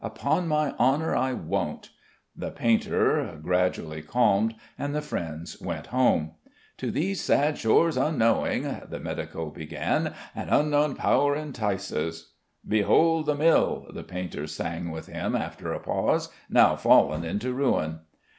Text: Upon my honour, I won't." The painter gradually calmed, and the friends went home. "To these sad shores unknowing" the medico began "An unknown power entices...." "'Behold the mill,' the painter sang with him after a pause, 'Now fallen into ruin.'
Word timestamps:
Upon 0.03 0.47
my 0.47 0.71
honour, 0.79 1.15
I 1.15 1.33
won't." 1.33 1.91
The 2.35 2.49
painter 2.49 3.37
gradually 3.39 4.01
calmed, 4.01 4.55
and 4.75 4.95
the 4.95 5.01
friends 5.03 5.61
went 5.61 5.85
home. 5.93 6.31
"To 6.77 6.89
these 6.89 7.21
sad 7.21 7.59
shores 7.59 7.97
unknowing" 7.97 8.63
the 8.89 8.99
medico 8.99 9.51
began 9.51 10.15
"An 10.33 10.49
unknown 10.49 10.95
power 10.95 11.35
entices...." 11.35 12.33
"'Behold 12.67 13.27
the 13.27 13.35
mill,' 13.35 13.85
the 13.93 14.03
painter 14.03 14.47
sang 14.47 14.89
with 14.89 15.05
him 15.05 15.35
after 15.35 15.71
a 15.71 15.79
pause, 15.79 16.29
'Now 16.49 16.75
fallen 16.77 17.23
into 17.23 17.53
ruin.' 17.53 17.99